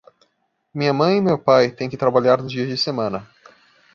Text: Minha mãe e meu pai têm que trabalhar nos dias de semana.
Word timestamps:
Minha 0.73 0.91
mãe 0.91 1.17
e 1.17 1.21
meu 1.21 1.37
pai 1.37 1.69
têm 1.69 1.87
que 1.87 1.95
trabalhar 1.95 2.41
nos 2.41 2.51
dias 2.51 2.67
de 2.67 2.75
semana. 2.75 3.29